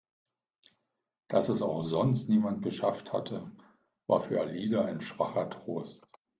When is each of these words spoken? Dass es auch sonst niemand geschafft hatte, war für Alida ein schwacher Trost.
Dass 1.27 1.47
es 1.49 1.61
auch 1.61 1.81
sonst 1.83 2.27
niemand 2.27 2.63
geschafft 2.63 3.13
hatte, 3.13 3.51
war 4.07 4.19
für 4.19 4.41
Alida 4.41 4.83
ein 4.83 4.99
schwacher 4.99 5.47
Trost. 5.47 6.07